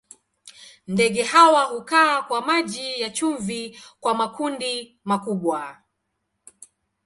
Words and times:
Ndege 0.87 1.23
hawa 1.23 1.63
hukaa 1.63 2.21
kwa 2.21 2.41
maji 2.45 3.01
ya 3.01 3.09
chumvi 3.09 3.79
kwa 3.99 4.13
makundi 4.13 4.99
makubwa. 5.03 5.77